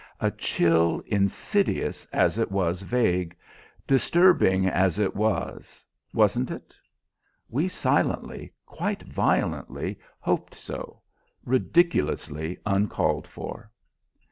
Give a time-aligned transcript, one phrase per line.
[0.19, 3.37] A chill insidious as it was vague,
[3.85, 6.75] disturbing as it was wasn't it?
[7.49, 11.03] we silently, quite violently, hoped so
[11.45, 13.69] ridiculously uncalled for.